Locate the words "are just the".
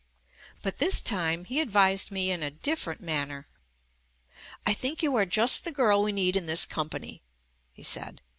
5.15-5.71